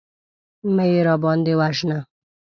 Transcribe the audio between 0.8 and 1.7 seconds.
يې راباندې